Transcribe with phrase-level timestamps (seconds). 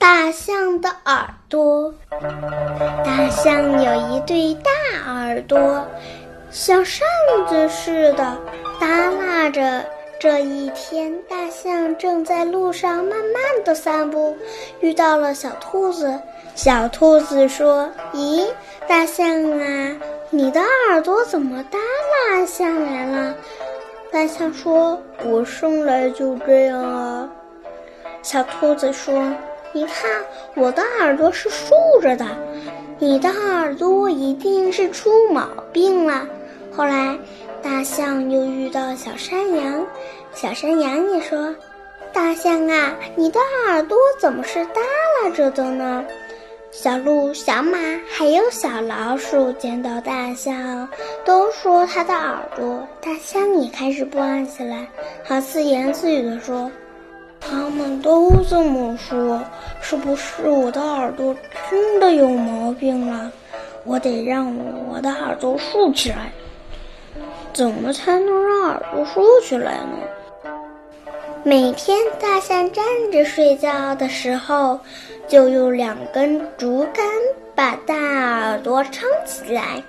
[0.00, 1.92] 大象的耳朵。
[3.04, 5.86] 大象有一对大耳朵，
[6.50, 7.06] 像扇
[7.46, 8.38] 子似的
[8.80, 9.84] 耷拉着。
[10.18, 14.36] 这一天，大象正在路上慢慢的散步，
[14.80, 16.18] 遇到了小兔子。
[16.54, 18.46] 小兔子说：“咦，
[18.86, 19.26] 大象
[19.58, 19.96] 啊，
[20.30, 23.34] 你的耳朵怎么耷拉下来了？”
[24.12, 27.28] 大象说：“我生来就这样啊。”
[28.22, 29.14] 小兔子说
[29.72, 30.10] ：“你看，
[30.54, 32.26] 我的耳朵是竖着的，
[32.98, 36.26] 你的耳朵一定是出毛病了。”
[36.74, 37.18] 后来，
[37.62, 39.86] 大象又遇到小山羊，
[40.34, 41.54] 小山羊也说
[42.12, 44.80] ：“大象啊，你的耳朵怎么是耷
[45.22, 46.04] 拉着的呢？”
[46.72, 50.88] 小鹿、小马还有小老鼠见到大象，
[51.24, 52.86] 都说它的耳朵。
[53.00, 54.86] 大象也开始不安起来，
[55.24, 56.70] 它自言自语地说
[57.40, 59.40] ：“他们都这么说，
[59.80, 61.34] 是不是我的耳朵
[61.70, 63.32] 真的有毛病了？
[63.84, 64.54] 我得让
[64.88, 66.30] 我的耳朵竖起来。”
[67.52, 70.52] 怎么才能让耳朵竖起来呢？
[71.42, 74.78] 每天大象站着睡觉的时候，
[75.26, 77.04] 就用两根竹竿
[77.54, 79.82] 把大耳朵撑起来。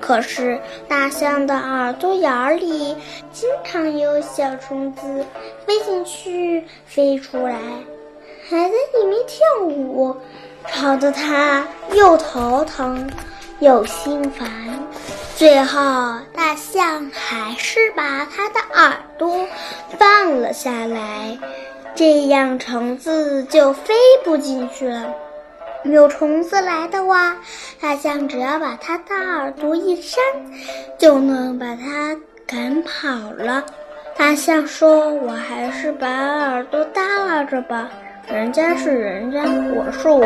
[0.00, 2.96] 可是大象的耳朵眼里
[3.32, 5.24] 经常有小虫子
[5.66, 7.56] 飞进去、飞出来，
[8.48, 10.16] 还在里面跳舞，
[10.68, 13.10] 吵得它又头疼
[13.58, 14.48] 又心烦。
[15.36, 15.80] 最后，
[16.34, 19.46] 大象还是把它的耳朵
[19.98, 21.38] 放了下来，
[21.94, 25.12] 这样虫子就飞不进去了。
[25.92, 27.36] 有虫子来的话，
[27.80, 30.22] 大象只要把它的耳朵一扇，
[30.98, 33.64] 就能把它赶跑了。
[34.16, 37.90] 大象说：“我还是把耳朵耷拉着吧，
[38.28, 40.24] 人家是人家，我是我。”